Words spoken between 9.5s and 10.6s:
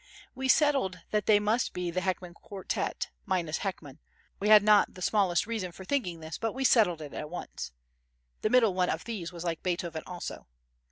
Beethoven also.